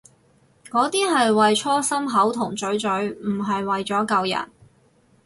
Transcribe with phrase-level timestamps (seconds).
[0.71, 4.49] 嗰啲係為搓心口同嘴嘴，唔係為咗救人